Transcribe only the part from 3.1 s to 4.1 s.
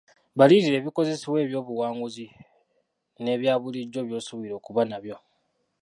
n’ebyabulijjo